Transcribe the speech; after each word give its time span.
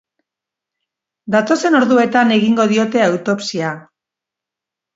Datozen 1.35 1.79
orduetan 1.81 2.35
egingo 2.39 2.67
diote 2.73 3.07
autopsia. 3.11 3.77